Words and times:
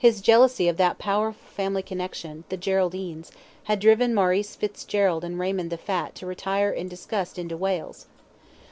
His 0.01 0.19
jealousy 0.19 0.67
of 0.67 0.77
that 0.77 0.97
powerful 0.97 1.47
family 1.55 1.83
connexion, 1.83 2.43
the 2.49 2.57
Geraldines, 2.57 3.29
had 3.65 3.79
driven 3.79 4.15
Maurice 4.15 4.55
Fitzgerald 4.55 5.23
and 5.23 5.37
Raymond 5.37 5.69
the 5.69 5.77
Fat 5.77 6.15
to 6.15 6.25
retire 6.25 6.71
in 6.71 6.87
disgust 6.87 7.37
into 7.37 7.55
Wales. 7.55 8.07